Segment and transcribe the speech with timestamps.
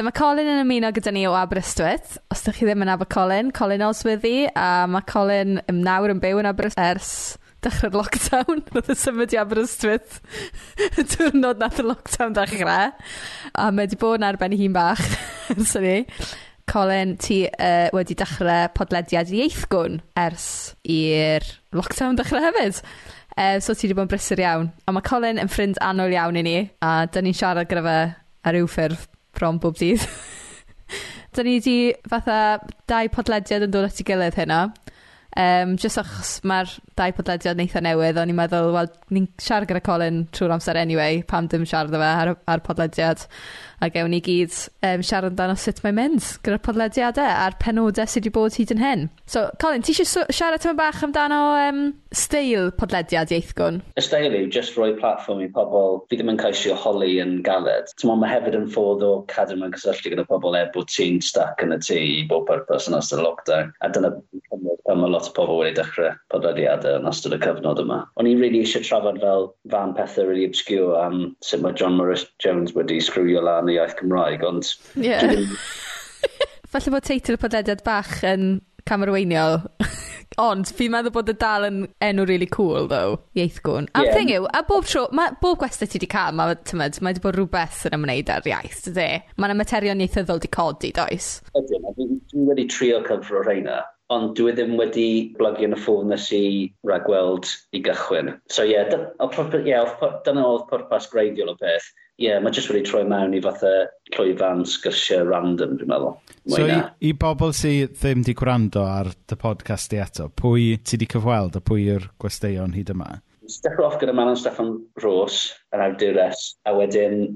[0.00, 2.14] So mae Colin yn ymuno gyda ni o Aberystwyth.
[2.32, 6.22] Os ydych chi ddim yn nabod Colin, Colin Osworthy, a mae Colin yn nawr yn
[6.22, 7.10] byw yn Aberystwyth ers
[7.60, 8.62] dechrau'r lockdown.
[8.72, 10.16] Nath y symud i Aberystwyth
[10.88, 12.94] y diwrnod nath y lockdown dechrau.
[13.52, 15.04] A mae wedi bod yn arbenn hi'n bach,
[15.58, 15.98] ers ni.
[16.72, 20.48] Colin, ti uh, wedi dechrau podlediad ieithgwn ers
[20.96, 21.44] i'r
[21.76, 22.80] lockdown dechrau hefyd.
[23.36, 24.72] Uh, so ti wedi bod yn brysur iawn.
[24.88, 28.02] A mae Colin yn ffrind anol iawn i ni, a dyn ni'n siarad gyda fe
[28.48, 30.06] ar ryw ffurf bron bob dydd.
[31.34, 31.76] Dan ni wedi
[32.10, 32.58] fatha
[32.90, 34.64] dau podlediad yn dod at ei gilydd hynna.
[35.38, 39.82] Um, just achos mae'r dau podlediad neitha newydd, o'n i'n meddwl, wel, ni'n siarad gyda
[39.86, 43.22] Colin trwy'r amser anyway, pam dim siarad efo ar, ar podlediad
[43.80, 44.52] a gewn ni gyd
[44.84, 48.82] um, siarad amdano sut mae'n mynd gyda'r podlediadau a'r penodau sydd wedi bod hyd yn
[48.82, 49.06] hyn.
[49.30, 51.80] So, Colin, ti eisiau siarad tyma bach amdano um,
[52.12, 53.80] steil podlediad ieithgwn?
[53.96, 57.92] Y steil yw just rhoi platform i pobl fi ddim yn caisio holi yn galed.
[57.96, 61.22] Ti'n mae hefyd yn ffordd o cadw mewn cysylltu gyda pobl e er bod ti'n
[61.24, 63.72] stuck yn y tŷ i bob purpose yn ystod y lockdown.
[63.80, 64.12] A dyna
[64.90, 68.00] pan mae lot o pobl wedi dechrau podlediadau yn ystod y cyfnod yma.
[68.18, 72.26] O'n i'n really eisiau trafod fel fan pethau really obscure am sut mae John Morris
[72.42, 74.74] Jones wedi sgrwio lan y iaith Cymraeg, ond...
[74.98, 75.08] Ie.
[75.08, 75.56] Yeah.
[76.70, 79.62] Falle bod teitl y podlediad bach yn camerweiniol.
[80.38, 83.88] Ond, fi'n meddwl bod y dal yn enw really cool, though, ieithgwn.
[83.98, 84.14] A'r yeah.
[84.14, 87.24] thing yw, a bob tro, ma, bob gwestiwn ti wedi cael, mae tymed, mae wedi
[87.24, 89.08] bod rhywbeth yn ymwneud â'r iaith, dydy?
[89.36, 91.32] Mae yna materion ieithyddol wedi codi, does?
[91.58, 91.88] Ydyn,
[92.30, 93.80] dwi wedi trio cyfro rheina,
[94.14, 96.44] ond dwi ddim wedi blygio yn y ffôn nes i
[96.86, 98.36] ragweld i gychwyn.
[98.54, 101.90] So ie, yeah, dyna oedd pwrpas greiddiol o beth
[102.20, 103.72] yeah, mae jyst wedi troi mewn i fatha
[104.14, 106.14] llwyfan sgyrsiau random, dwi'n meddwl.
[106.52, 106.76] So i,
[107.08, 111.56] i bobl sydd ddim wedi gwrando ar dy podcast i eto, pwy ti wedi cyfweld
[111.56, 113.10] a pwy yw'r gwesteion hyd yma?
[113.64, 117.32] Dechrau off gyda Manon Steffan Rose, yr awdures, a wedyn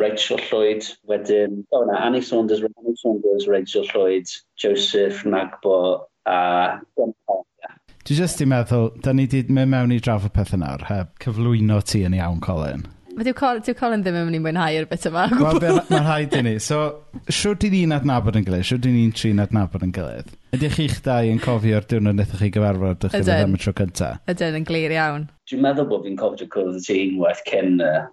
[0.00, 6.78] Rachel Lloyd, wedyn, o oh, na, Annie Saunders, Annie Saunders, Rachel Lloyd, Joseph Nagbo a
[6.96, 7.12] John
[8.08, 11.82] Dwi jyst i meddwl, da ni wedi mynd mewn i drafod pethau nawr, heb cyflwyno
[11.84, 12.86] ti yn iawn, Colin.
[13.18, 15.24] Mae Dyw Colin, dyw Colin ddim yn mynd i mwynhau'r bit yma.
[15.34, 15.56] Wel,
[15.88, 16.52] mae'n rhaid i ni.
[16.68, 16.76] So,
[17.34, 18.66] siwr di ni'n adnabod yn gilydd?
[18.68, 20.28] Siwr di ni'n trin adnabod yn gilydd?
[20.54, 24.20] Ydych chi'ch dau yn cofio'r diwrnod wnaethoch chi gyfarfod ydych chi am y tro cyntaf?
[24.30, 25.26] Ydyn, yn glir iawn.
[25.50, 28.06] Dwi'n meddwl bod fi'n cofio cwrdd y ti unwaith cyn uh,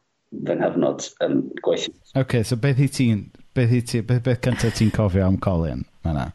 [0.49, 1.93] fy nghyfnod yn gweithio.
[1.93, 3.21] Oce, okay, so beth i ti'n...
[3.53, 5.85] Beth, i ti, beth, beth cyntaf ti'n cofio am Colin?
[6.07, 6.31] Mae'na.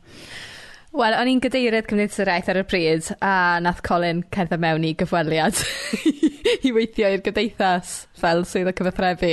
[0.95, 4.87] Wel, o'n i'n gadeirydd Cymdeithas yr Iaith ar y pryd, a nath Colin cerdded mewn
[4.87, 5.59] i gyfweliad
[6.67, 9.33] i weithio i'r gydeithas fel sydd o cyfathrebu.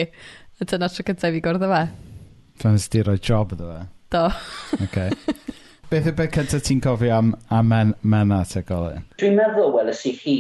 [0.58, 1.84] A dyna tro cyntaf i gwrdd o fe.
[2.62, 3.84] Fan ysdi roi job iddo fe?
[4.14, 4.24] Do.
[4.86, 5.12] okay.
[5.92, 9.06] Beth yw'r beth cyntaf ti'n cofio am, am men, mena te Colin?
[9.22, 10.40] Dwi'n meddwl welys i hi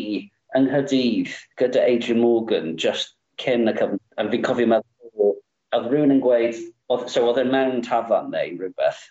[0.58, 4.02] yng Nghydydd gyda Adrian Morgan just cyn y cyfnod.
[4.20, 5.38] A fi'n cofio meddwl,
[5.78, 6.60] oedd rhywun yn gweud,
[6.92, 9.06] oedd, so oedd e'n mewn tafan neu rhywbeth.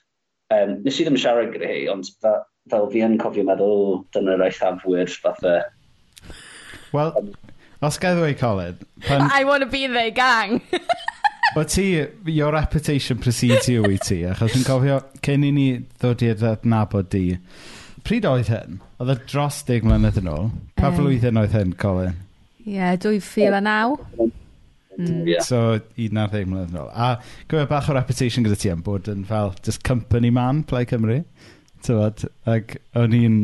[0.53, 4.45] Um, nes i ddim siarad gyda hi, ond fel, fel fi yn cofio meddwl, dyna'r
[4.51, 5.57] eithafwyr, fatha.
[6.93, 7.33] Wel, um,
[7.85, 8.79] Os gael ddweud, Colin...
[9.05, 9.29] Pan...
[9.33, 10.63] I want to be in their gang.
[11.57, 15.67] o ti, your reputation precedes you i ti, achos dwi'n cofio cyn i ni
[16.01, 17.37] ddod i'r adnabod di.
[18.07, 18.81] Pryd oedd hyn?
[19.03, 20.51] Oedd y dros deg mlynedd yn ôl.
[20.79, 22.17] Pa um, flwyddyn oedd hyn, Colin?
[22.65, 24.33] Ie, yeah, 2009.
[24.97, 25.27] Mm.
[25.29, 25.45] Yeah.
[25.45, 26.93] So, 11 mlynedd yn ôl.
[26.93, 27.17] A
[27.51, 31.23] gwybod bach o reputation gyda ti am bod yn fel just company man, Play Cymru.
[31.85, 33.41] Tyfod, ac o'n i'n,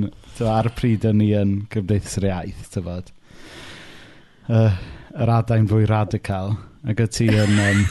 [0.48, 3.12] ar y pryd o'n i yn Gymdeithas yr Iaith, tyfod
[4.48, 4.70] yy,
[5.22, 6.56] yr adain fwy radical,
[6.88, 7.60] ac o ti yn...
[7.66, 7.84] Um,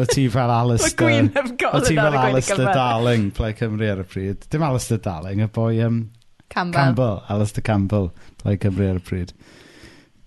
[0.00, 1.28] o ti fel Alistair...
[1.70, 4.48] o ti fel Alistair Darling, Plaid Cymru ar y pryd.
[4.50, 5.76] Dim Alistair Darling, y boi...
[5.84, 6.00] Um,
[6.48, 6.80] Campbell.
[6.80, 7.22] Campbell.
[7.28, 8.10] Alistair Campbell,
[8.42, 9.36] Plaid Cymru ar y pryd.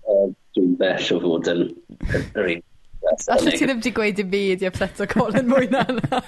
[0.08, 1.68] Uh, Dwi'n bell o fod yn
[2.32, 2.64] yr un
[3.08, 6.20] Alla ti ddim wedi gweud i mi ydi apleto Colin mwy na yna.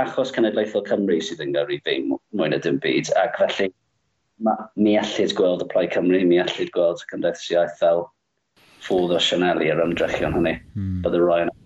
[0.00, 3.68] Achos Cenedlaethol Cymru sydd yn gyrru fi mwy na dim byd, ac felly
[4.76, 8.04] mi allid gweld y Plaid Cymru, mi allid gweld y Cymdeithas Iaith fel
[8.86, 10.56] ffwrdd o Sianeli ar ymdrechion hynny.
[10.74, 10.98] Hmm.
[11.04, 11.56] Bydd y rhai yna.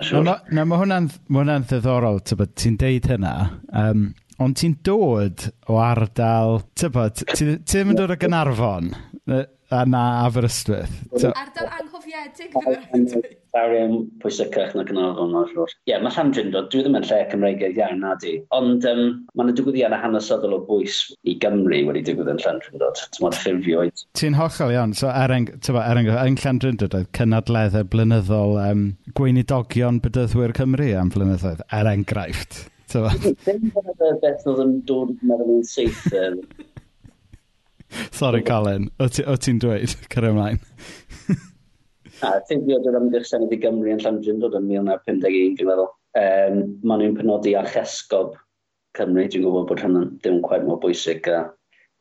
[0.00, 0.20] Sure.
[0.24, 3.34] No, no, mae hwnna'n hwnna ddiddorol, ti'n deud hynna,
[3.76, 8.92] um, ond ti'n dod o ardal, tybod, ti ddim yn dod o Gynarfon,
[9.70, 11.00] a na Aberystwyth.
[11.30, 11.70] Ardal
[12.20, 13.22] Caredig ddim.
[13.50, 15.72] Sari yn pwysicach na Gynarfon, mae'n siwr.
[15.88, 19.00] Ie, mae Llandrindod, dwi ddim yn lle Cymreigaidd iawn na di, ond um,
[19.34, 23.00] mae yna digwyddiad hanesyddol o bwys i Gymru wedi digwydd yn Llandrindod.
[23.00, 24.04] Ti'n modd ffurfioed.
[24.20, 24.94] Ti'n hollol iawn.
[25.00, 28.86] So, er eng, er eng, er yn Llandrindod oedd cynadleddau blynyddol um,
[29.18, 32.66] gweinidogion bydyddwyr Cymru am flynyddoedd, er enghraifft.
[32.90, 36.10] Ddim bod y beth oedd yn dod yn meddwl yn syth
[38.14, 38.90] Sorry, Colin.
[39.02, 39.94] O ti'n dweud?
[40.12, 40.60] Cyrra ymlaen.
[42.26, 45.88] A ffigio dod ymgyrch Senedd i Gymru yn Llandrin dod yn 1951, dwi'n meddwl.
[46.20, 48.34] Um, maen nhw'n penodi a chesgob
[48.98, 51.44] Cymru, dwi'n gwybod bod hynny'n ddim quite mor bwysig a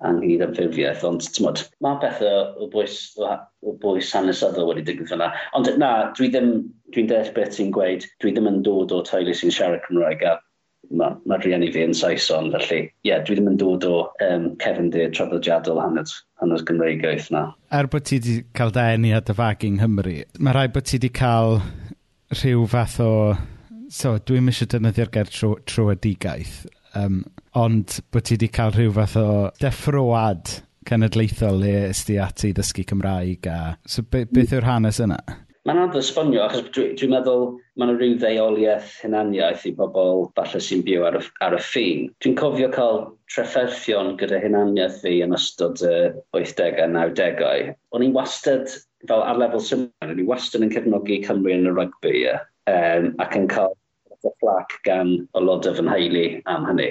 [0.10, 5.30] anghyd am ffurfiaeth, ond tymod, mae pethau o bwys, o bwys hanesyddol wedi digwydd fyna.
[5.60, 6.54] Ond na, dwi ddim,
[6.96, 10.38] dwi'n deall beth ti'n gweud, dwi ddim yn dod o teulu sy'n siarad Cymraeg a
[10.90, 13.96] mae ma rhieni fi yn Saeson, felly ie, yeah, dwi ddim yn dod o
[14.26, 17.46] um, cefndir traddodiadol hanes, hanes Gymreigaeth na.
[17.76, 20.98] Er bod ti wedi cael da enni a dyfagu yng Nghymru, mae rhaid bod ti
[20.98, 21.60] wedi cael
[22.36, 23.12] rhyw fath o...
[23.90, 26.58] So, dwi'n eisiau defnyddio'r ger trw, trwadigaeth,
[26.98, 27.24] um,
[27.58, 29.30] ond bod ti wedi cael rhyw fath o
[29.62, 30.60] deffroad
[30.90, 33.60] cenedlaethol le ysdi ati ddysgu Cymraeg a...
[33.86, 35.20] So, be, beth yw'r hanes yna?
[35.70, 37.44] Mae'n anodd ysbonio, achos dwi'n dwi meddwl
[37.78, 42.08] mae yna rhyw ddeoliaeth hunaniaeth i bobl falle sy'n byw ar y, ar y ffin.
[42.26, 42.98] Dwi'n cofio cael
[43.30, 45.94] trefferthion gyda hunaniaeth fi yn ystod y
[46.40, 47.70] 80au, 90au.
[47.94, 48.74] O'n i'n wastad,
[49.12, 52.50] fel ar lefel symud, o'n i'n wastad yn cefnogi Cymru yn y rygbi, yeah.
[52.74, 53.78] um, ac yn cael
[54.10, 56.90] y fflac gan olodau fy nheulu am hynny.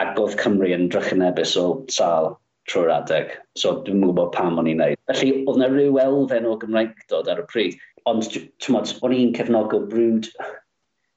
[0.00, 2.38] Ac oedd Cymru yn drychynebus o sal
[2.68, 3.36] trwy'r adeg.
[3.58, 5.00] So dwi'n gwybod pam o'n i'n neud.
[5.10, 9.34] Felly, oedd yna rhyw elfen o Gymraeg dod ar y pryd ond, tymod, o'n i'n
[9.36, 10.30] cefnog o brwd,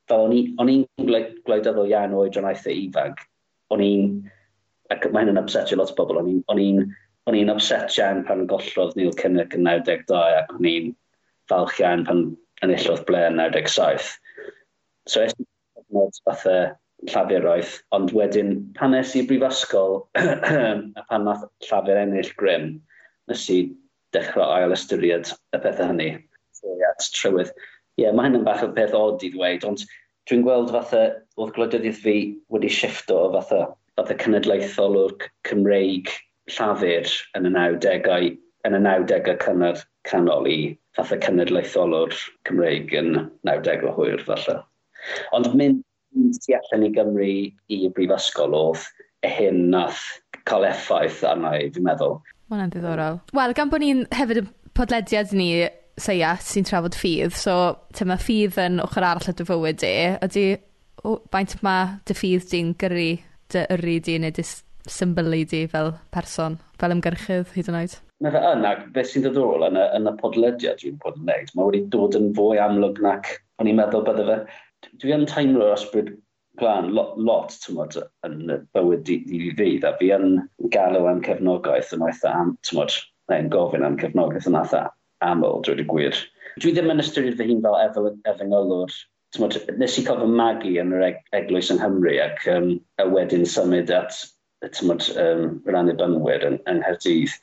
[0.09, 3.21] fel o'n i'n gwleidyddol iawn o oedranaethau ifanc,
[3.71, 4.09] o'n i'n,
[4.91, 6.83] ac mae hyn yn upsetio lot o bobl, o'n i'n
[7.29, 10.87] o'n i'n upset iawn pan gollodd Neil Kinnock yn 92 ac o'n i'n
[11.51, 12.23] falch iawn pan
[12.65, 14.07] enillodd ble yn 97.
[15.09, 16.55] So es i'n fatha
[17.11, 22.73] llafuroedd, ond wedyn pan nes i brifysgol a pan nath llafur ennill grym,
[23.29, 23.61] nes i
[24.15, 26.11] dechrau ail ystyried y pethau hynny
[26.61, 27.51] etholiad trywydd.
[27.97, 29.83] Ie, yeah, mae hynny'n bach o peth od i ddweud, ond
[30.29, 31.01] dwi'n gweld fatha,
[31.37, 32.15] oedd gwleidyddiaeth fi
[32.53, 33.61] wedi shifto o fatha,
[33.99, 35.15] fatha cenedlaethol o'r
[35.47, 36.11] Cymreig
[36.55, 38.31] llafur yn y 90au,
[38.67, 40.59] yn y 90au cynnar canol i
[40.97, 42.15] fatha cenedlaethol o'r
[42.47, 43.13] Cymreig yn
[43.47, 44.59] 90 o hwyr falle.
[45.35, 45.83] Ond mynd
[46.45, 47.29] tu allan i Gymru
[47.73, 48.87] i brifysgol oedd
[49.25, 50.01] y hyn nath
[50.49, 52.19] cael effaith arna i, fi'n meddwl.
[52.51, 53.21] Mae'n ddiddorol.
[53.37, 54.47] Wel, gan bod ni'n hefyd y
[54.77, 55.51] podlediad ni
[56.01, 57.35] seia sy'n trafod ffydd.
[57.37, 57.55] So,
[57.95, 59.95] te mae ffydd yn ochr arall y dy fywyd e,
[60.25, 60.45] di.
[60.45, 63.09] Ydy, baint mae dy ffydd di'n gyrru,
[63.53, 64.45] dy yrru di neu dy
[64.89, 67.95] symbolu di fel person, fel ymgyrchydd hyd yn oed?
[68.21, 71.53] Mae fe yna, beth sy'n dod yn y, yn y podlediad dwi'n bod yn gwneud,
[71.55, 73.31] mae wedi dod yn fwy amlwg nac
[73.61, 74.37] o'n i'n meddwl bydde fe.
[75.01, 76.15] Dwi yn teimlo ysbryd
[76.59, 80.41] glan lot, lot tymod, yn y bywyd i, i fi, a fi yn
[80.73, 82.97] galw am cefnogaeth yn oetha am, tymod,
[83.31, 84.87] neu'n gofyn am cefnogaeth yn atha
[85.25, 86.19] aml, drwy'r gwir.
[86.59, 87.97] Dwi ddim yn ystyried fy hun fel ef
[88.33, 88.93] efengylwr.
[89.79, 91.07] Nes i cofio magu yn yr
[91.37, 94.17] eglwys yng Nghymru ac um, a wedyn symud at
[94.75, 97.37] tymod, um, yr anebynwyr yn, yng Nghaerdydd.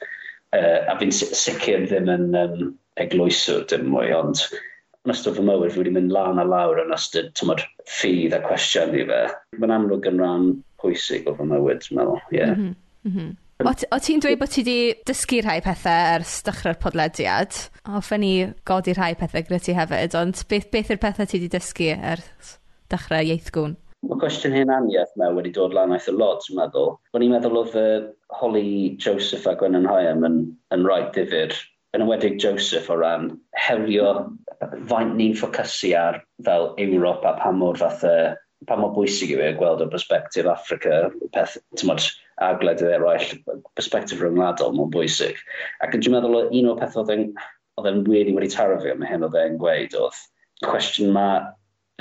[0.57, 2.69] Uh, a fi'n sicr ddim yn um,
[3.01, 4.45] eglwyswr dim mwy, ond
[5.05, 8.41] yn ystod fy mywyd fi wedi mynd lan a lawr yn ystod tymod, ffydd a
[8.45, 9.21] cwestiwn i fe.
[9.59, 10.49] Mae'n amlwg yn rhan
[10.83, 12.25] pwysig o fy mywyd, dwi'n meddwl.
[12.35, 12.55] Yeah.
[12.55, 12.75] Mm -hmm.
[13.09, 13.37] Mm -hmm.
[13.59, 17.57] O, o ti'n dweud bod ti wedi dysgu rhai pethau ers dechrau'r podlediad?
[17.91, 18.35] Hoffwn i
[18.71, 22.53] godi rhai pethau gyda ti hefyd, ond beth, beth yw'r pethau ti wedi dysgu ers
[22.95, 23.75] dechrau ieithgwn?
[24.07, 26.95] Mae cwestiwn hyn aniaeth mewn wedi dod lan aeth y lot, dwi'n meddwl.
[27.19, 28.07] O'n i'n meddwl oedd uh,
[28.39, 30.39] Holly Joseph a Gwennon Hyam yn,
[30.77, 31.59] yn rhaid difyr,
[31.99, 34.13] yn ymwedig Joseph o ran herio
[34.87, 38.07] faint ni'n ffocysu ar fel Ewrop a pa mor fath
[38.67, 42.03] pa mor bwysig yw e gweld o perspektif Africa, peth, tymod,
[42.43, 43.37] a gwledydd eraill,
[43.79, 45.39] perspektif rhyngwladol mae'n bwysig.
[45.85, 47.29] Ac dwi'n meddwl un o'r peth oedd e'n,
[47.79, 50.19] wedi wedi taro fi am hyn oedd e'n gweud oedd
[50.67, 51.45] cwestiwn mae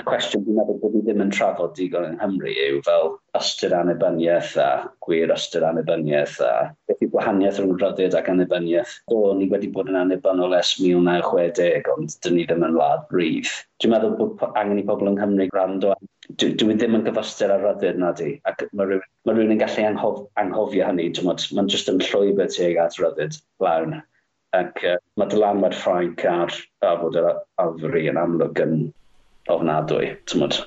[0.06, 4.52] cwestiwn dwi'n meddwl bod ni ddim yn trafod digon yng Nghymru yw fel ystyr annibyniaeth
[4.62, 4.66] a
[5.04, 6.50] gwir ystyr annibyniaeth a
[6.86, 8.92] beth yw gwahaniaeth rhwng rhyddid ac annibyniaeth.
[9.10, 13.56] Do, ni wedi bod yn annibynnol ers 1960, ond dyn ni ddim yn wlad brif.
[13.82, 15.96] Dwi'n meddwl bod angen i bobl yng Nghymru gwrando.
[16.28, 19.62] Dwi, dwi ddim yn gyfystyr ar ryddid na di, ac mae rhywun, mae rhywun yn
[19.64, 21.08] gallu anghof, anghofio hynny.
[21.26, 23.98] Mae'n jyst yn llwybr teg at ryddid lawn
[24.56, 26.54] ac uh, mae dylanwad Ffrainc ar
[26.86, 27.26] ar fod yr
[27.60, 28.78] Afri yn amlwg yn
[29.52, 30.58] ofnadwy, tymod.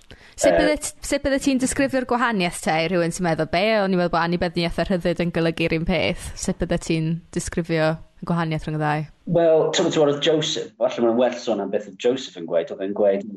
[0.42, 3.62] Sut bydde ti'n disgrifio'r gwahaniaeth te i rhywun sy'n meddwl be?
[3.82, 6.32] O'n i'n meddwl bod annibyniaeth a rhyddid yn golygu'r un peth.
[6.40, 9.06] Sut bydde ti'n disgrifio y gwahaniaeth rhwng y ddau?
[9.38, 12.74] Wel, ti'n meddwl oedd Joseph, falle mae'n well sôn am beth oedd Joseph yn gweud,
[12.74, 13.28] oedd e'n gweud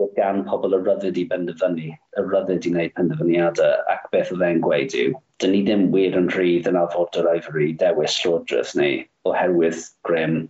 [0.00, 4.42] bod gan pobl y ryddid i benderfynu, y ryddid i wneud penderfyniadau, ac beth oedd
[4.44, 8.74] e'n gweud yw, dyn ni ddim wir yn rhydd yn alfod yr oifri dewis llywodraeth
[8.80, 8.90] ni,
[9.30, 10.42] oherwydd grym,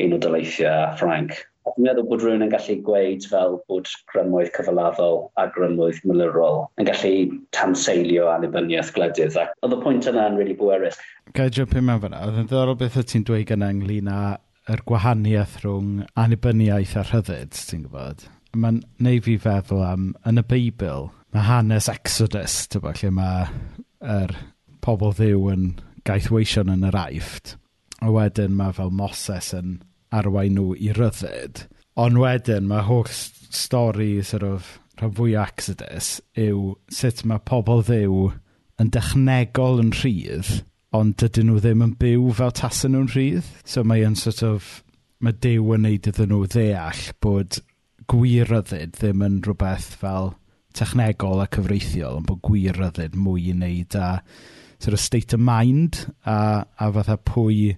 [0.00, 1.36] un o dyleithiau Ffrainc
[1.78, 6.88] Dwi'n meddwl bod rhywun yn gallu gweud fel bod grynmwydd cyfaladdol a grynmwydd milyrol yn
[6.88, 7.12] gallu
[7.54, 9.36] tanseilio annibyniaeth gledydd.
[9.38, 10.98] Ac oedd y pwynt yna yn really bwerus.
[11.38, 14.18] Gael jump in mewn fyna, oedd yn ddorol beth o ti'n dweud gyna ynglyn â
[14.74, 18.26] yr gwahaniaeth rhwng annibyniaeth a rhyddid, ti'n gwybod?
[18.58, 23.46] Mae'n neu fi feddwl am, yn y Beibl, mae hanes Exodus, tybo, lle mae
[24.18, 24.34] er
[24.82, 25.68] pobl ddiw yn
[26.10, 27.54] gaethweision yn yr aifft.
[28.02, 29.78] A wedyn mae fel Moses yn
[30.14, 31.64] arwain nhw i ryddid.
[31.98, 38.28] Ond wedyn, mae holl stori sort of, rhan fwy Exodus yw sut mae pobl ddiw
[38.82, 40.60] yn dechnegol yn rhydd,
[40.94, 43.48] ond dydyn nhw ddim yn byw fel tasyn nhw'n rhydd.
[43.68, 44.68] So mae yn sort of,
[45.20, 47.58] mae Dyw yn neud iddyn nhw ddeall bod
[48.08, 50.32] gwirryddid ddim yn rhywbeth fel
[50.78, 54.10] technegol a cyfreithiol, ond bod gwirryddid mwy i wneud a
[54.78, 57.74] sort of state of mind a, a fatha pwy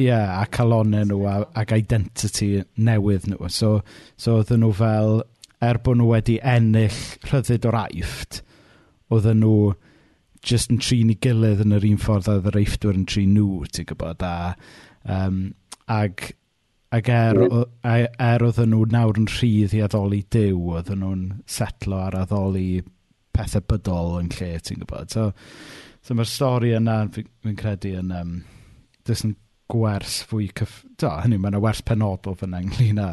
[0.00, 3.50] Ie, a calonau nhw a, ac identity newydd nhw.
[3.52, 3.80] So,
[4.16, 5.22] so oedden nhw fel,
[5.60, 8.40] er bod nhw wedi ennill rhyddid o'r aifft,
[9.12, 9.72] oedden nhw
[10.46, 13.34] just yn trin i gilydd yn yr un ffordd a oedd yr eiffdwyr yn trin
[13.36, 14.54] nhw, ti'n gwybod, a
[15.04, 15.42] um,
[15.90, 16.30] ag
[16.90, 17.38] Ac er,
[17.86, 22.80] er, er oedden nhw nawr yn rhydd i addoli Dyw, oedden nhw'n setlo ar addoli
[23.36, 25.12] pethau bydol yn lle, ti'n gwybod.
[25.14, 25.28] So,
[26.02, 28.32] so mae'r stori yna, fi'n fi credu, yn, um,
[29.06, 29.36] jyst yn
[29.70, 30.82] gwers fwy cyff...
[31.00, 33.12] Do, hynny, mae yna wers penodol fyna ynglyn â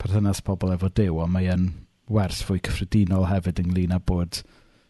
[0.00, 1.70] perthynas pobl efo Dyw, ond mae e'n
[2.12, 4.42] wers fwy cyffredinol hefyd ynglyn â bod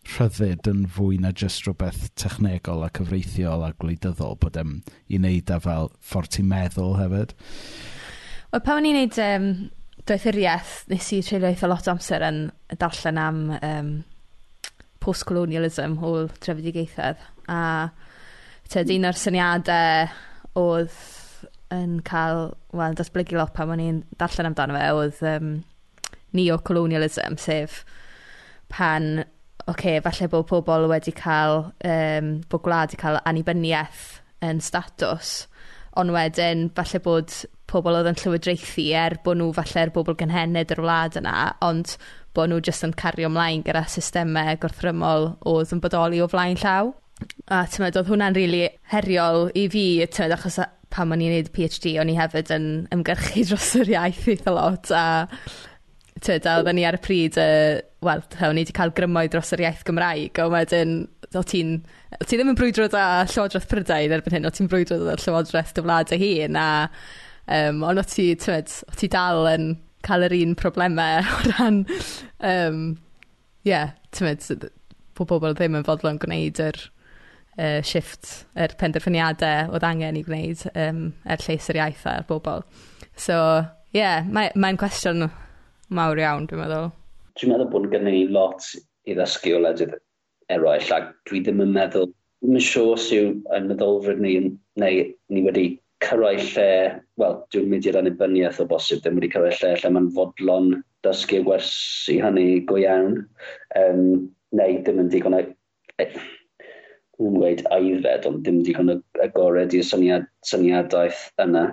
[0.04, 4.74] rhyddid yn fwy na jyst rhywbeth technegol a cyfreithiol a gwleidyddol bod e'n
[5.08, 7.32] i wneud â fel ffordd ti'n meddwl hefyd.
[8.52, 9.48] Wel, pan o'n i'n neud um,
[10.08, 12.42] doethuriaeth, nes i treulio eitha lot o amser yn
[12.80, 13.94] darllen am um,
[15.04, 17.88] post-colonialism, hwl trefedigaethedd, a
[18.72, 20.12] tyd un o'r syniadau
[20.58, 20.96] oedd
[21.74, 25.54] yn cael, wel, datblygu lot pan o'n i'n darllen amdano fe, oedd um,
[26.36, 27.82] neo-colonialism, sef
[28.72, 29.24] pan,
[29.64, 34.04] oce, okay, falle bod pobl wedi cael, um, bod gwlad wedi cael annibyniaeth
[34.44, 35.44] yn statws,
[35.98, 37.34] ond wedyn falle bod
[37.70, 41.96] pobl oedd yn llywodraethu er bod nhw falle'r bobl gynhenid yr wlad yna, ond
[42.36, 46.92] bod nhw jyst yn cario ymlaen gyda systemau gorthrymol oedd yn bodoli o flaen llaw.
[47.52, 50.60] A tymod, oedd hwnna'n rili really heriol i fi, tymod, achos
[50.94, 54.92] pan o'n i'n gwneud PhD, o'n i hefyd yn ymgyrchu dros yr iaith eitha lot,
[54.94, 55.26] a
[56.24, 59.52] tyd, a oedden ni ar y pryd, uh, wel, o'n i wedi cael grymoedd dros
[59.56, 60.96] yr iaith Gymraeg, a wedyn,
[61.34, 61.76] o ti'n,
[62.22, 65.84] ti ddim yn brwydro da Llywodraeth Prydain erbyn hyn, o ti'n brwydro da Llywodraeth dy
[65.84, 66.68] wlad y hun, a
[67.58, 69.74] um, ond o ti, tyd, o ti dal yn
[70.06, 71.82] cael yr un problemau o ran,
[72.54, 72.80] um,
[73.66, 74.70] yeah, tyd,
[75.18, 76.80] bod pobl ddim yn fodlon gwneud yr
[77.58, 82.26] uh, shift yr er penderfyniadau oedd angen i gwneud um, er lleis yr iaith a'r
[82.28, 82.64] bobl.
[83.14, 83.36] So,
[83.94, 85.28] ie, yeah, mae'n mae cwestiwn
[85.94, 86.90] mawr iawn, dwi'n meddwl.
[87.38, 88.66] Dwi'n meddwl bod gen i lot
[89.04, 89.96] i ddysgu o ledydd
[90.54, 92.10] eraill, ac dwi ddim yn meddwl,
[92.42, 94.34] ddim yn siŵr sy'n ein meddylfryd ni,
[94.80, 95.66] neu ni wedi
[96.04, 96.68] cyrraedd lle,
[97.20, 100.70] wel, dwi'n mynd i'r anibyniaeth o bosib, ddim wedi cyrraedd lle lle mae'n fodlon
[101.06, 103.20] dysgu wersi hynny go iawn,
[103.80, 104.02] um,
[104.56, 105.44] neu ddim yn digon o
[107.22, 108.92] yn gweud aifed, ond dim digon
[109.22, 111.64] agored i'r syniad, syniadaeth yna.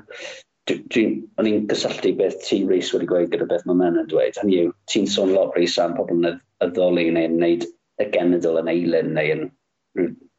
[0.71, 4.37] O'n i'n gysylltu beth ti Rhys wedi gweud gyda beth mae men yn dweud.
[4.39, 7.65] Hynny yw, ti'n sôn lot Rhys am pobl yn addoli neu'n gwneud
[8.01, 9.47] y genedl yn eilyn neu yn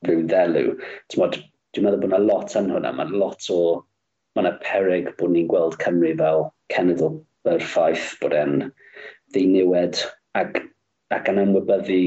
[0.06, 0.76] rhyw ddelw.
[1.12, 2.94] Dwi'n meddwl bod yna lot yn hwnna.
[2.96, 3.60] Mae'n lot o...
[4.32, 7.18] Mae yna peryg bod ni'n gweld Cymru fel cenedl
[7.52, 8.62] yr ffaith bod e'n
[9.34, 9.98] ddiniwed
[10.38, 10.62] ac,
[11.12, 11.98] ac yn ymwybyddu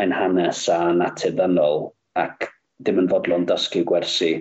[0.00, 1.90] ein hanes a natur ddynol
[2.20, 2.48] ac
[2.82, 4.32] ddim yn fodlon dysgu gwersi.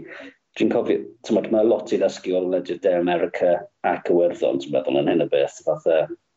[0.57, 3.55] Dwi'n cofio, tymod, mae lot i ddysgu o Ledger De America
[3.89, 5.61] ac y werddon, ti'n meddwl, yn hyn o beth.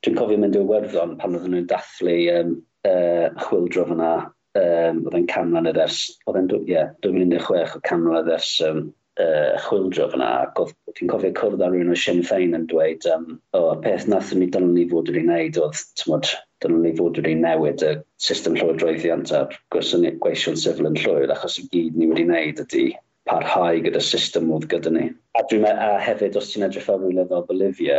[0.04, 2.54] Dwi'n cofio mynd i'r werddon pan oedden nhw'n dathlu um,
[2.88, 4.12] uh, chwildro fyna.
[4.56, 8.54] Um, oedd e'n camlan yr ers, oedd e'n, ie, yeah, 2016 o camlan yr ers
[8.64, 8.86] um,
[9.20, 10.60] uh, chwildro fyna, ac
[10.96, 14.32] ti'n cofio cwrdd ar rhywun o Sinn Féin yn dweud, um, o, oh, peth nath
[14.32, 16.32] ni dylwn ni fod wedi'i wneud oedd, tymod,
[16.64, 17.90] Dylen ni fod wedi newid y
[18.26, 22.84] system llywodraethiant a'r gweision sifil yn llwyr, achos y gyd ni wedi wneud ydy
[23.28, 25.10] parhau gyda system oedd gyda ni.
[25.36, 27.98] A dwi'n a hefyd, os ti'n edrych ar rhywle fel Bolivia,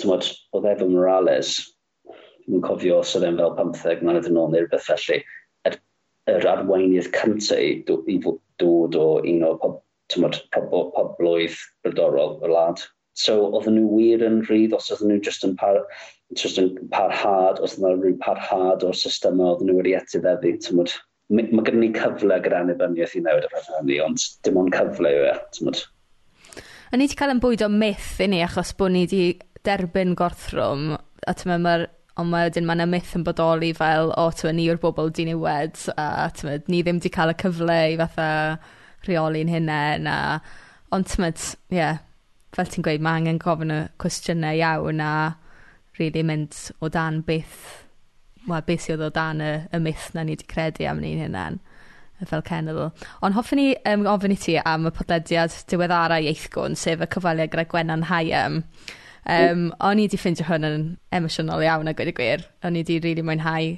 [0.00, 1.52] tymod, oedd Evo Morales,
[2.46, 5.18] dwi'n cofio os oedd e'n fel 15 mlynedd yn ôl neu rhywbeth felly,
[5.68, 5.76] yr,
[6.30, 8.20] yr arweiniaeth cyntaf i
[8.62, 12.86] dod o un o pob, tymod, pobl, poblwydd brodorol y wlad.
[13.18, 15.82] So oedden nhw wir yn rhydd os oedden nhw just yn par,
[16.38, 20.92] just yn parhad, os yna rhyw parhad o'r system oedd nhw wedi etifeddu, tymod.
[21.30, 25.12] Mae gen ni cyfle gyda anibyniaeth i newid y pethau hynny, ond dim ond cyfle
[25.14, 25.84] yw e, tymod.
[26.90, 29.24] A ni wedi cael yn bwyd o myth i ni, achos bod ni wedi
[29.66, 31.86] derbyn gorthrwm, a ti'n mae'r
[32.20, 35.78] ond wedyn mae yna myth yn bodoli fel, o, ti'n ni yw'r bobl di niwed,
[35.94, 38.30] a ti'n ni ddim wedi cael y cyfle i fatha
[39.06, 40.18] rheoli'n hunain, a,
[40.94, 42.02] ond ti'n meddwl, ie, yeah,
[42.56, 45.14] fel ti'n gweud, mae angen gofyn y cwestiynau iawn, a
[46.00, 47.84] really mynd o dan beth,
[48.48, 51.60] well, beth sydd o dan y, y myth na ni wedi credu am ni'n hunain
[52.28, 52.90] fel cenedl.
[53.24, 57.52] Ond hoffwn ni um, ofyn i ti am y podlediad diweddara ieithgwn, sef y cyfaliad
[57.52, 58.62] gyda Gwennan Hayem.
[59.30, 60.84] Um, o'n i wedi ffeindio hwn yn
[61.16, 62.44] emosiynol iawn a gweud y gwir.
[62.64, 63.74] O'n i wedi rili mwynhau.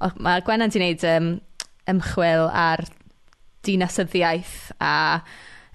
[0.00, 1.30] O, ma' Gwenna'n wedi gwneud um,
[1.92, 2.84] ymchwil ar
[3.66, 4.94] dinasyddiaeth a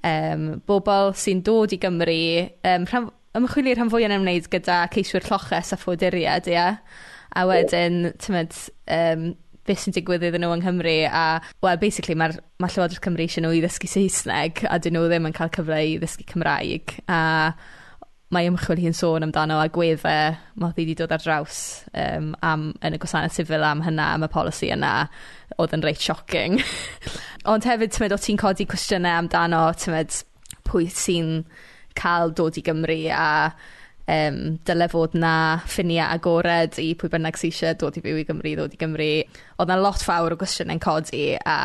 [0.07, 2.21] um, bobl sy'n dod i Gymru.
[2.67, 6.67] Um, rhan, ymchwilu rhan fwy yn ymwneud gyda ceiswyr lloches a ffoaduriaid, ie?
[7.31, 8.55] A wedyn, timod,
[8.91, 9.29] um,
[9.67, 11.25] beth sy'n digwydd iddyn nhw yng Nghymru a,
[11.63, 15.29] well, basically, mae'r ma Llywodraeth Cymru eisiau nhw i ddysgu Saesneg a dyn nhw ddim
[15.29, 16.97] yn cael cyfle i ddysgu Cymraeg.
[17.07, 17.21] A
[18.31, 21.57] mae ymchwil hi'n sôn amdano a gweddau mae hi wedi dod ar draws
[21.91, 24.93] um, am, yn y gwasanaeth sifil am hynna, am y polisi yna,
[25.59, 26.59] oedd yn reit shocking.
[27.51, 30.23] Ond hefyd, tymod, o ti'n codi cwestiynau amdano, tymod,
[30.67, 31.41] pwy sy'n
[31.97, 33.29] cael dod i Gymru a
[34.07, 38.27] um, dyle fod 'na ffiniau agored i pwy bynnag sy eisiau dod i fyw i
[38.27, 39.09] Gymru dod i Gymru.
[39.57, 41.57] Oedd 'na lot fawr o gwestiynau'n codi a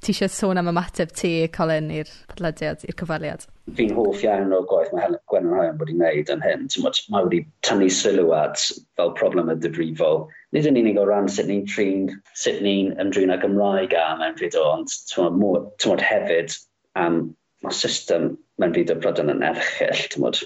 [0.00, 3.44] ti eisiau sôn am ymateb ti Colin i'r podlediad, i'r cyfaliad?
[3.76, 6.68] Fi'n hoff iawn o'r gwaith mae Gwen yn Ryan wedi gwneud yn hyn.
[7.12, 8.64] Mae wedi tynnu sylw at
[8.96, 10.24] fel problem y difrifol.
[10.56, 14.40] Nid yn unig o ran sut ni'n trin, sut ni'n ymdrin â Gymraeg a mewn
[14.40, 16.56] fyd o, ond tymod, tymod hefyd
[16.98, 17.20] am
[17.64, 20.40] mae system mewn byd o bryden yn erchill.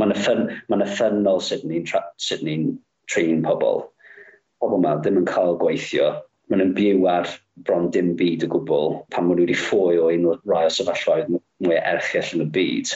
[0.00, 2.56] Mae'n effyn, ma effynol sut ni'n sut ni
[3.10, 3.84] trin pobl.
[4.60, 6.10] Pobl yma ddim yn cael gweithio.
[6.50, 7.30] Maen nhw'n byw ar
[7.66, 10.72] bron dim byd o gwbl pan maen nhw wedi ffoi o un o rai o
[10.76, 12.92] sefyllfaoedd mwy erchill yn y byd.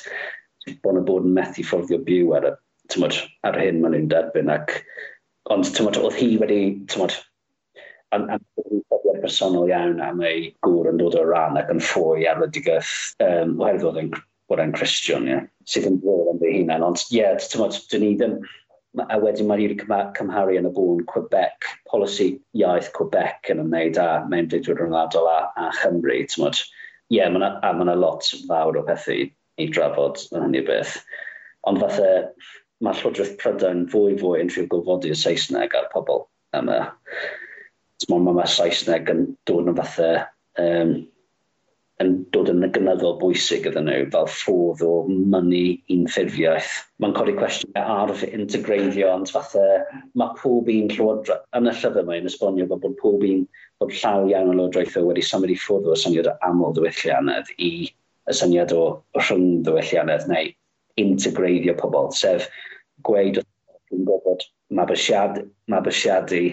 [0.84, 2.52] Bo'n y bod yn methu fforddio byw ar, y,
[2.92, 3.16] tymod,
[3.48, 4.74] ar hyn maen nhw'n derbyn ac
[5.54, 6.60] ond tymod, oedd hi wedi,
[6.92, 7.14] tymod,
[8.16, 12.40] yn brofiad personol iawn am ei gŵr yn dod o ran ac yn ffwy ar
[12.42, 14.12] wydigaeth, um, oherwydd oedd e'n
[14.48, 17.76] bod e'n Christian, ie, sydd yn fwy am ei hunan, Ond ie, yeah, ti'n modd,
[17.92, 18.38] dyn ni ddim,
[19.04, 19.74] a wedyn mae'n i'r
[20.16, 25.38] cymharu yn y bôn Quebec, polisi iaith Quebec yn ymwneud â mewn deudwyr ryngwladol a,
[25.60, 26.62] a Chymru, ti'n modd,
[27.12, 29.28] ie, yeah, a mae yna lot fawr o pethau
[29.58, 30.96] i drafod yn hynny beth.
[31.68, 32.08] Ond fatha,
[32.84, 36.24] mae Llywodraeth Prydain fwy fwy yn trio gofodi y Saesneg ar pobl
[36.56, 36.80] yma.
[38.06, 40.20] Mae ma, Saesneg yn dod yn fathau
[40.62, 40.92] um,
[42.02, 45.62] yn dod yn y gynyddol bwysig iddyn nhw fel ffordd o mynnu
[45.94, 46.76] unffurfiaeth.
[47.02, 49.80] Mae'n codi cwestiynau arf integreiddio ond fathau
[50.20, 53.42] mae pob un llywodraeth, yn y llyfr mae'n esbonio bod, bod pob un,
[53.82, 57.72] bod llaw iawn o lywodraethau wedi symud i ffwrdd o syniad o aml ddiwylliannedd i
[57.88, 58.84] y syniad o
[59.18, 60.54] rhwng ddiwylliannedd neu
[61.02, 62.46] integreiddio pobl, sef
[63.06, 64.46] gweud dwi'n gwybod
[64.78, 66.44] mabwysiad, mabwysiadu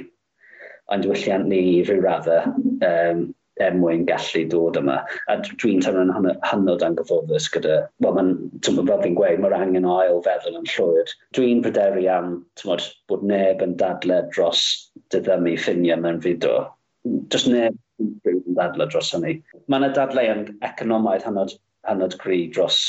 [0.94, 2.54] ond diwylliant ni rhyw raddau
[2.86, 3.26] um,
[3.64, 4.98] er mwyn gallu dod yma.
[5.32, 6.12] A dwi'n teimlo'n
[6.50, 8.34] hynod angyfodus gyda, wel, mae'n,
[8.66, 11.14] fel fi'n gweud, mae'r angen o ail feddwl yn llwyr.
[11.38, 14.66] Dwi'n pryderu am, tymod, bod neb yn dadle dros
[15.14, 16.66] dyddymu ffiniau mewn fideo.
[17.32, 17.80] Does neb
[18.28, 19.38] yn dadle dros hynny.
[19.70, 21.56] Mae yna dadle yn economaidd hynod,
[21.88, 22.82] hynod gri dros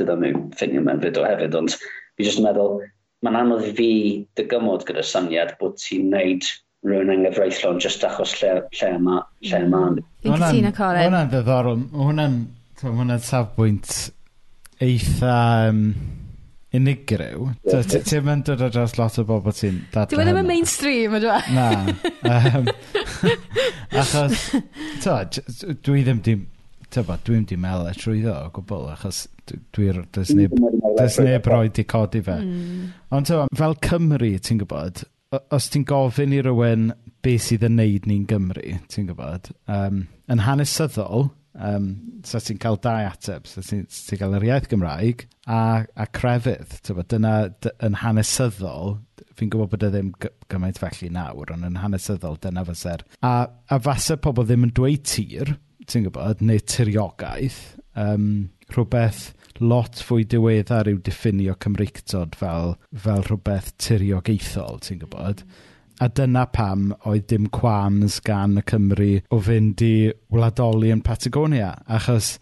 [0.00, 2.80] dyddymu ffiniau mewn fideo hefyd, ond fi jyst yn meddwl,
[3.24, 3.92] mae'n anodd i fi
[4.40, 6.50] dygymod gyda syniad bod ti'n neud
[6.86, 9.18] rhywun y freithlon just achos lle, lle yma.
[9.44, 9.68] Lle mm.
[9.68, 9.82] yma.
[10.24, 11.04] Fi'n cytuno, Corin.
[11.08, 11.84] Hwna'n ddiddorol.
[12.06, 12.40] Hwna'n
[12.80, 13.92] hwnna safbwynt
[14.80, 15.36] eitha
[15.68, 15.82] um,
[16.76, 17.50] unigryw.
[17.66, 20.14] Ti'n mynd dod o dros lot o bobl ti'n dadlau.
[20.14, 21.42] Dwi'n e ddim yn mainstream, ydw i?
[21.56, 21.68] Na.
[22.30, 22.68] Um,
[23.98, 24.42] achos,
[25.02, 25.14] to,
[25.82, 26.36] dwi ddim di...
[26.90, 29.24] Tyba, dwi'n di mele trwyddo o gwbl, achos
[29.74, 30.04] dwi'n...
[30.14, 32.38] Does neb roi di codi fe.
[32.42, 32.88] Mm.
[33.18, 36.88] Ond tyba, fel Cymru, ti'n gwybod, os ti'n gofyn i rywun
[37.22, 41.86] beth sydd yn neud ni'n Gymru, ti'n gwybod, um, yn hanesyddol, um,
[42.26, 43.46] so ti'n cael dau ateb.
[43.46, 46.80] so ti'n ti cael yr iaith Gymraeg a a crefydd.
[46.82, 47.34] Tibod, dyna...
[47.86, 48.96] Yn hanesyddol,
[49.38, 50.10] fi'n gwybod bod e ddim
[50.50, 53.06] gymaint felly nawr, ond yn hanesyddol, dyna fyse'r...
[53.22, 55.54] A, a fase pobl ddim yn dweud tir,
[55.86, 57.62] ti'n gwybod, neu tiriogaeth,
[57.94, 58.26] um,
[58.74, 59.28] rhywbeth
[59.60, 65.44] lot fwy diweddar yw diffinio Cymreictod fel, fel rhywbeth tiriogaethol, ti'n gwybod?
[66.00, 69.94] A dyna pam oedd dim quams gan y Cymru o fynd i
[70.32, 71.74] wladoli yn Patagonia.
[71.92, 72.38] Achos,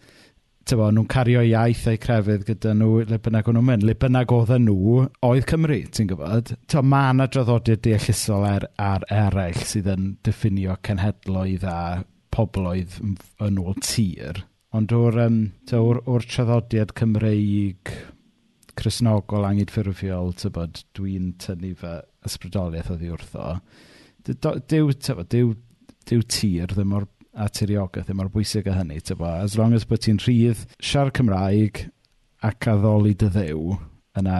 [0.69, 3.87] tybo, nhw'n cario iaith eu crefydd gyda nhw, le bynnag o'n nhw'n mynd.
[3.89, 6.53] Le bynnag oedd nhw, oedd Cymru, ti'n gwybod?
[6.71, 11.79] Tybo, mae yna draddodiad deallusol ar, ar eraill sydd yn diffinio cenhedloedd a
[12.31, 14.45] pobloedd yn ôl tir
[14.77, 15.37] Ond o'r, um,
[15.73, 17.93] o'r, or traddodiad Cymreig
[18.77, 21.95] Cresnogol angydffurfiol, tybod, dwi'n tynnu fy
[22.27, 23.55] ysbrydoliaeth oddi wrtho.
[24.29, 25.55] Dyw, tybod, dyw,
[26.09, 27.07] dyw tir ddim o'r
[27.39, 29.41] a tiriogaeth, ddim o'r bwysig o hynny, tybod.
[29.41, 31.87] As long as bod ti'n rhydd siar Cymraeg
[32.45, 33.75] ac addoli dy ddew,
[34.21, 34.39] yna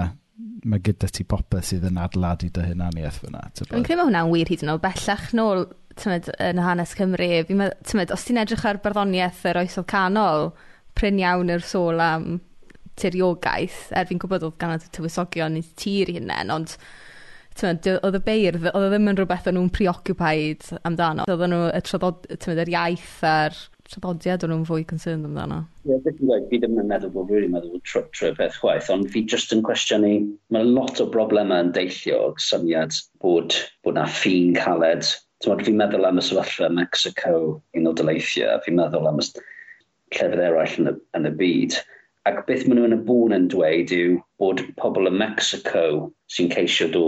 [0.70, 3.46] mae gyda ti popeth sydd yn adladu dy hunaniaeth fyna.
[3.56, 5.66] Dwi'n credu mae hwnna'n wir hyd yn oed bellach nôl
[6.00, 10.52] tymed, yn hanes Cymru, fi'n tymed, os ti'n edrych ar barddoniaeth yr oesol canol,
[10.98, 12.40] pryn iawn yr sôl am
[13.00, 16.76] tiriogaeth, er fi'n gwybod oedd gan y tywysogion i tir i hunain, ond
[17.60, 21.28] tymed, oedd y beirdd, oedd ddim yn rhywbeth o'n nhw'n preoccupied amdano.
[21.28, 23.60] Oedd nhw y tryddod, tymed, yr iaith a'r
[23.90, 25.64] traddodiad o'n nhw'n fwy concerned amdano.
[25.88, 29.10] Ie, yeah, like, fi ddim yn meddwl bod rwy'n meddwl trwy tr peth chwaith, ond
[29.14, 30.14] fi just yn cwestiynu,
[30.54, 35.10] mae lot o broblemau yn deillio o syniad bod, bod na ffin caled
[35.40, 37.32] Tymod, fi'n meddwl am y sefyllfa Mexico
[37.80, 41.76] un o daleithiau, fi'n meddwl am y llefydd eraill yn y, yn y byd.
[42.28, 45.84] Ac beth maen nhw yn y bôn yn dweud yw bod pobl yn Mexico
[46.36, 47.04] sy'n ceisio, do,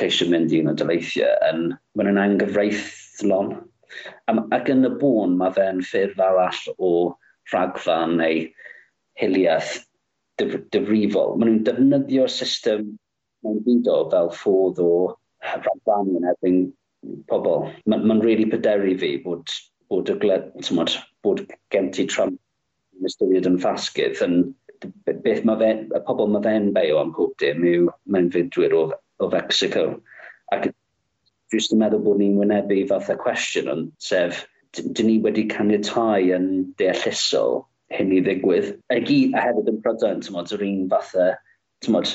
[0.00, 1.60] ceisio mynd i un o daleithiau yn
[1.94, 3.52] maen nhw'n anghyfreithlon.
[4.34, 6.90] Ac yn y bôn mae fe'n ffurf arall o
[7.52, 8.40] rhagfan neu
[9.22, 9.76] hiliaeth
[10.42, 11.36] dyfrifol.
[11.38, 12.90] Maen nhw'n defnyddio'r system
[13.46, 14.90] mewn byd o fel ffodd o
[15.52, 16.60] rhagfanu yn erbyn
[17.30, 17.70] pobl.
[17.86, 19.52] Mae'n ma rili really pyderi fi bod,
[19.90, 22.38] bod, y gled, tymod, bod gen ti Trump
[22.96, 24.40] yn ystyried yn ffasgydd yn
[25.06, 28.82] beth mae fe, y pobl mae fe'n beio am pob dim yw mewn fydwyr o,
[29.22, 29.86] o Fexico.
[30.54, 30.68] Ac
[31.54, 34.44] jyst yn meddwl bod ni'n wynebu fath y cwestiwn ond sef,
[34.76, 36.48] dyn ni wedi caniatau yn
[36.80, 37.62] deallusol
[37.94, 38.72] hyn i ddigwydd.
[38.92, 41.30] A i a hefyd yn prydain, tymod, yr un fath y,
[41.86, 42.12] tymod,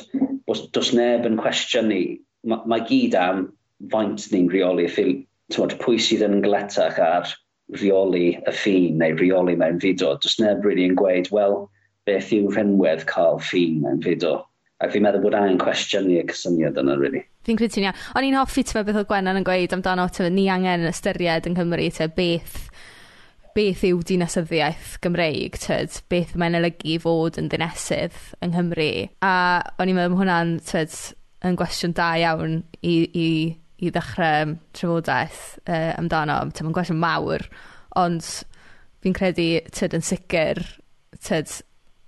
[0.75, 2.04] dos neb yn cwestiwn ni.
[2.47, 3.47] Mae ma gyd am
[3.89, 5.15] faint ni'n rheoli ffil,
[5.81, 7.31] pwy sydd yn gletach ar
[7.79, 10.15] rheoli y ffin neu rheoli mewn fudo.
[10.21, 11.57] Does neb really yn gweud, wel,
[12.07, 14.39] beth yw rhenwedd cael ffin mewn fudo?
[14.81, 17.21] Ac fi'n meddwl bod angen cwestiynu y cysyniad yna, really.
[17.45, 18.01] Fi'n credu ti'n iawn.
[18.17, 21.57] O'n i'n hoffi ti'n beth oedd Gwennan yn gweud amdano, ti'n ni angen ystyried yn
[21.57, 22.57] Cymru, ti'n beth,
[23.53, 28.91] beth yw dinasyddiaeth Gymreig, tyd, beth mae'n olygu fod yn ddinesydd yng Nghymru.
[29.21, 29.33] A
[29.77, 30.97] o'n i'n meddwl hwnna'n, tyd,
[31.45, 33.27] yn gwestiwn da iawn i, i
[33.81, 36.37] i ddechrau trafodaeth uh, amdano.
[36.51, 37.45] Tibod mae'n gwestiwn mawr
[38.01, 38.23] ond
[39.01, 40.61] fi'n credu tibod yn sicr
[41.17, 41.57] tibod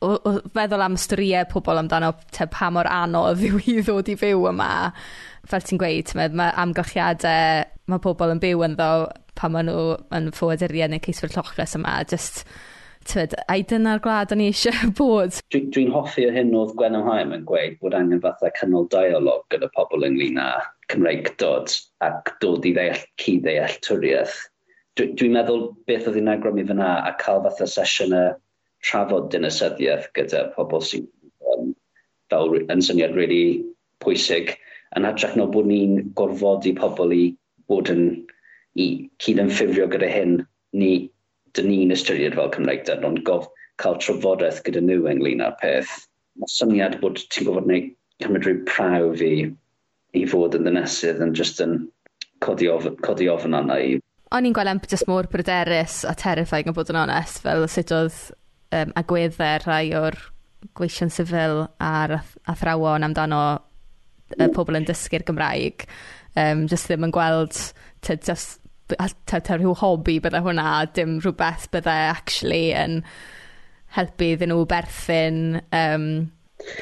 [0.03, 4.17] o- o- feddwl am storiau pobl amdano te pa mor anodd yw i ddod i
[4.19, 4.69] fyw yma
[5.49, 8.89] fel ti'n gweud mae ma' amgylchiadau mae pobl yn byw ynddo
[9.39, 12.43] pa maen nhw yn ffoaduriau neu ceiswyr lloches yma Just,
[13.09, 15.39] tyd, a dyna'r gwlad o'n i eisiau bod.
[15.51, 19.43] Dwi'n dwi hoffi o hyn oedd Gwen Hyam yn gweud bod angen fatha cynnal dialog
[19.51, 20.47] gyda pobl ynglyn â
[20.93, 21.73] Cymreig dod
[22.07, 24.35] ac dod i ddeall cyd-ddeall twriaeth.
[24.97, 28.35] Dwi'n dwi meddwl beth oedd hi'n agrymu fyna a cael fatha sesiynau
[28.87, 31.07] trafod dynasyddiaeth gyda pobl sy'n
[31.53, 31.71] um,
[32.33, 33.63] fel yn syniad really
[34.05, 34.53] pwysig
[34.97, 37.23] yn hytrach na bod ni'n gorfodi pobl i
[37.71, 38.05] bod yn
[38.83, 38.87] i
[39.23, 40.37] cyd yn ffurfio gyda hyn
[40.83, 40.93] ni
[41.57, 43.49] dyn ni'n ystyried fel Cymraeg dyn ond gof
[43.81, 45.91] cael trafodaeth gyda nhw ynglyn â'r peth.
[46.37, 47.89] Mae syniad bod ti'n gofod neu
[48.23, 49.33] cymryd rhyw prawf i
[50.13, 51.79] i fod yn ddynesydd yn just yn
[52.43, 53.97] codi, of, codi ofn arna i.
[54.33, 57.93] O'n i'n gweld Emp just mor bryderus a terrifying o bod yn onest, fel sut
[57.93, 58.17] oedd
[58.73, 60.17] um, agweddau rhai o'r
[60.77, 62.17] gweision sifil a'r
[62.49, 63.43] athrawon amdano
[64.33, 65.87] y pobl yn dysgu'r Gymraeg.
[66.39, 67.57] Um, just ddim yn gweld
[68.01, 73.01] ta, just, ta, ta rhyw hobi bydde hwnna, dim rhywbeth bydde actually yn
[73.93, 76.07] helpu iddyn nhw berthyn um,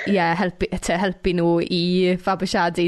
[0.07, 1.83] yeah, helpu, te, helpu nhw i
[2.21, 2.87] fabwysiadu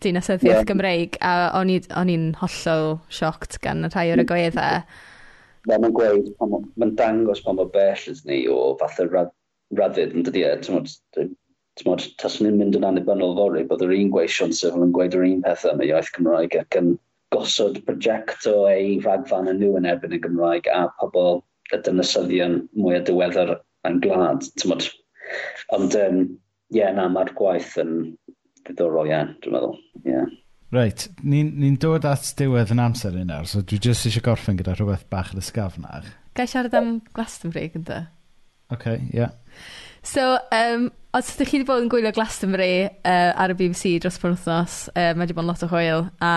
[0.00, 0.66] dinasyddiaeth yeah.
[0.68, 1.72] Gymreig a o'n
[2.14, 4.80] i'n hollol sioct gan y rhai o'r agweddau.
[5.66, 9.34] Fel mae'n gweud, mae'n dangos pan mae bell ni o fath rad,
[9.76, 14.56] raddyd yn dydi e, tymod, tas ni'n mynd yn annibynnol fori, bod yr un gweision
[14.56, 16.94] sefyl yn gweud yr un pethau yn y iaith Cymraeg ac yn
[17.34, 22.96] gosod projecto ei ragfan yn nhw yn erbyn y Gymraeg a pobl y dynasyddion mwy
[22.98, 23.54] o diweddar
[23.88, 24.48] yn glad.
[24.60, 24.88] Tymod,
[25.76, 26.22] Ond, ie, um,
[26.74, 27.96] yeah, na, mae'r gwaith yn
[28.64, 29.76] ddiddorol iawn, dwi'n meddwl.
[30.06, 30.30] Yeah.
[30.74, 34.58] Reit, ni'n ni, dod at diwedd yn amser un ar, so dwi jyst eisiau gorffen
[34.60, 36.06] gyda rhywbeth bach yn ysgafnach.
[36.38, 38.04] Gai siarad am Glastonbury gyda?
[38.70, 39.24] Oce, okay, ie.
[39.24, 39.32] Yeah.
[40.06, 44.20] So, um, os ydych chi wedi bod yn gwylio Glastonbury uh, ar y BBC dros
[44.22, 46.34] pan wythnos, uh, mae wedi bod yn lot o hwyl, a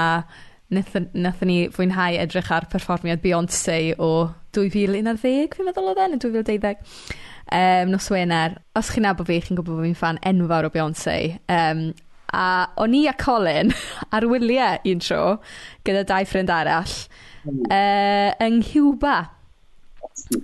[0.73, 4.09] wnaethon ni fwynhau edrych ar perfformiad Beyoncé o
[4.57, 6.81] 2011, fi'n meddwl oedd e, neu 2012
[7.51, 8.57] um, nos Wener.
[8.77, 11.19] Os chi'n nabod fi, chi'n gwybod bod fi'n fan enfawr o Beyoncé.
[11.51, 11.91] Um,
[12.33, 12.45] a
[12.81, 13.73] o'n i a Colin
[14.15, 15.21] ar wyliau un tro
[15.85, 16.95] gyda dau ffrind arall
[17.45, 17.67] mm.
[17.69, 19.17] uh, yng Nghyba.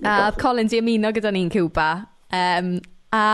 [0.06, 1.90] A Colin di ymuno gyda ni'n Cwba.
[2.30, 2.78] Um,
[3.10, 3.24] a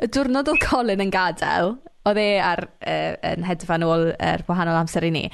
[0.00, 1.74] y diwrnod oedd Colin yn gadael,
[2.08, 5.24] Oedd e ar, uh, yn hedfan ôl yr er wahanol amser i ni.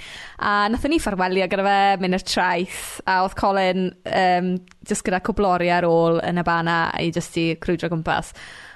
[0.42, 4.52] A nath ni ffarwelio gyda fe, mynd i'r traeth, a oedd Colin um,
[4.88, 8.34] jyst gyda cwblori ar ôl yn y bana i jyst i crwydro gwmpas.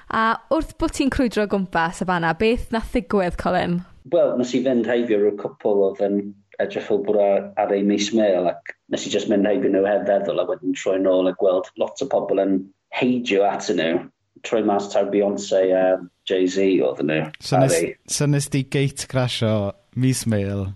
[0.09, 3.81] A wrth bod ti'n crwydro gwmpas y bana, beth nath ddigwydd, Colin?
[4.09, 6.21] Wel, nes i fynd heibio rhyw cwpl oedd yn
[6.59, 10.07] edrych fel bod ar ei mis mail ac nes i just mynd heibio nhw heb
[10.09, 12.55] feddwl a wedyn troi nôl a gweld lot o pobl yn
[12.99, 14.01] heidio at nhw
[14.47, 15.85] troi mas taw Beyoncé a
[16.29, 17.31] Jay-Z oedd nhw.
[18.09, 20.69] So nes di gate crasho mis mail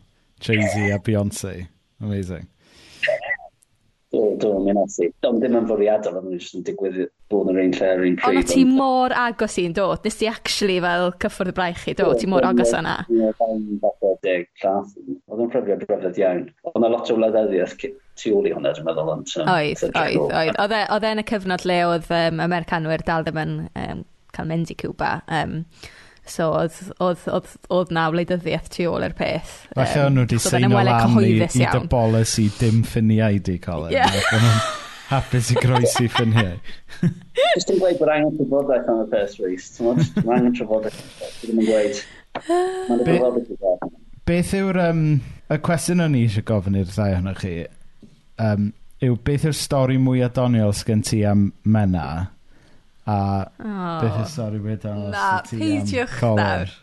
[0.43, 1.67] Jay-Z a Beyoncé.
[2.04, 2.49] Amazing.
[4.13, 5.08] Dwi'n mynd ati.
[5.26, 6.99] Dwi'n ddim yn fwriadol, ond jyst yn digwydd
[7.34, 8.38] bod yn yr un lle ar un pryd.
[8.43, 10.04] Ond ti mor agos i'n dod?
[10.06, 12.19] Nes ti actually fel cyffwrdd y braich i dod?
[12.21, 12.99] Ti mor agos yna?
[13.10, 14.93] Ie, dwi'n fath o deg llath.
[15.32, 16.43] Oedd yn pryfio brydedd iawn.
[16.62, 17.73] Oedd yna lot o wladeddiaeth
[18.19, 19.12] tu ôl i hwnna, dwi'n meddwl.
[19.13, 20.78] Oedd, oedd, e, oedd, oedd.
[20.84, 24.78] Oedd yn y cyfnod le oedd um, Americanwyr dal ddim yn um, cael mynd i
[24.80, 25.15] Cuba.
[25.28, 25.63] Um,
[26.26, 29.58] so, oedd, oedd, oedd, oedd na wleidyddiaeth tu ôl i'r peth.
[29.71, 33.41] Um, Falle o'n nhw wedi so e seinio lan i, i dy bolisi dim ffiniau
[33.43, 33.95] di, Colin.
[33.95, 34.62] Yeah.
[35.10, 36.56] hapus i groesi ffiniau.
[37.56, 39.69] Just yn gweud bod angen trafodaeth am y peth, Rhys.
[39.82, 41.04] Mae angen trafodaeth.
[41.41, 42.04] Dwi'n yn gweud.
[42.47, 44.78] Mae'n trafodaeth Beth yw'r...
[44.80, 45.08] Um,
[45.52, 47.49] y cwestiwn o'n i eisiau gofyn i'r ddau hwnnw chi
[48.41, 48.72] um,
[49.04, 52.06] yw beth yw'r stori mwy adoniol sgen ti am Mena
[53.04, 56.74] a oh, beth yw'r stori mwy adoniol na, sgen ti am Colin.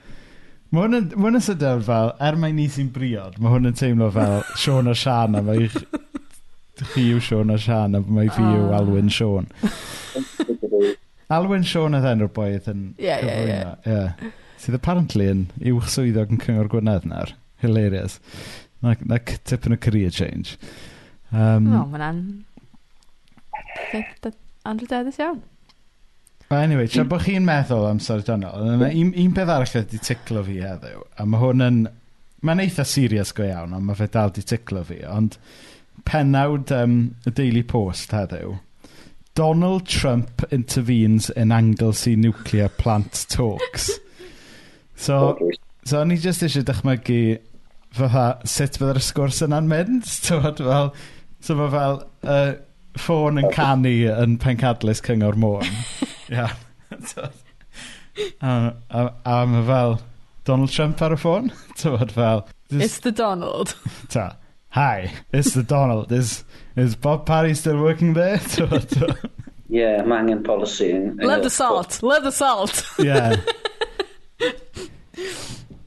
[0.71, 4.45] Mae hwn yn, sydyn fel, er mae ni sy'n briod, mae hwn yn teimlo fel
[4.61, 5.67] Sean a Sian a mae
[6.93, 9.51] chi yw Sean a Sian a mae fi yw Alwyn Sean.
[11.31, 14.31] Alwyn Sean oedd enw'r boedd yn yeah, yeah, yeah.
[14.61, 17.35] Sydd apparently yn uwch swyddog yn cyngor Gwynedd nawr.
[17.65, 18.19] Hilarious.
[18.81, 20.57] Na, na tip yn y career change.
[21.31, 22.45] Um, no, mae'n
[24.66, 25.40] anrhydeddus iawn.
[26.51, 30.57] But anyway, tra bod chi'n meddwl am sardanol, un, un peth arall wedi ticlo fi
[30.64, 31.77] heddiw, a mae hwn yn...
[32.43, 35.37] Mae'n eitha serious go iawn, ond mae fe dal di ticlo fi, ond
[36.09, 36.97] penawd um,
[37.29, 38.57] y Daily Post heddiw,
[39.38, 43.93] Donald Trump intervenes in Anglesey nuclear plant talks.
[44.97, 45.38] so,
[45.87, 47.21] so ni jyst eisiau dychmygu
[47.95, 50.90] fatha sut fydda'r sgwrs yna'n mynd, tywed, fel...
[50.90, 50.93] Well,
[51.40, 52.53] so mae fel uh,
[53.00, 55.66] ffôn yn canu yn pencadlus cyngor môr.
[56.33, 56.48] Ia.
[58.40, 58.53] a,
[58.90, 59.98] a, a mae fel
[60.44, 61.50] Donald Trump ar y ffôn.
[61.81, 62.46] Tywod fel...
[62.70, 63.74] It's the Donald.
[64.09, 64.37] Ta.
[64.70, 66.12] Hi, it's the Donald.
[66.12, 66.44] Is,
[66.76, 68.38] is Bob Parry still working there?
[69.68, 70.92] yeah, mae angen policy.
[71.18, 72.03] Love the salt.
[72.03, 72.85] Love the salt.
[72.98, 73.37] yeah.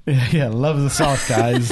[0.05, 1.71] Yeah, yeah, love the salt, guys.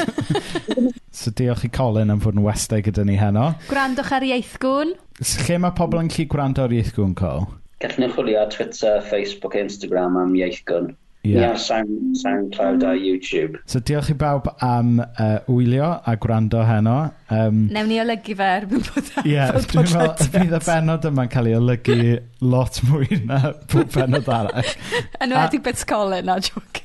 [1.21, 3.51] So diolch i Colin am fod yn westau gyda ni heno.
[3.67, 4.95] Gwrandwch ar ieithgwn.
[5.19, 7.45] So, lle mae pobl yn gallu gwrando ar ieithgwn, Col?
[7.84, 11.55] Gallwn ni chwilio ar Twitter, Facebook Instagram am ieithgwn yeah.
[11.55, 13.60] Sound, SoundCloud a YouTube.
[13.65, 16.95] So diolch i bawb am uh, wylio a gwrando heno.
[17.29, 21.31] Um, Newn ni olygu fe erbyn bod ar yeah, dwi'n meddwl, bydd y benod yma'n
[21.34, 21.99] cael ei olygu
[22.53, 24.73] lot mwy na pob benod arall.
[25.21, 26.81] Yn wedi beth sgolen na, joc.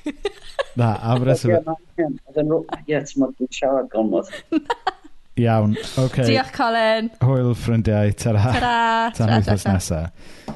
[0.77, 1.73] na, a fres reswm.
[1.97, 4.31] Ie, ti'n meddwl, dwi'n siarad gonfod.
[5.37, 5.99] Iawn, oce.
[6.07, 6.31] Okay.
[6.31, 7.11] Diolch, Colin.
[7.21, 8.13] Hwyl, ffrindiau.
[8.17, 8.41] Tara.
[8.55, 8.77] Tara.
[9.13, 10.55] Tan wythnos nesaf.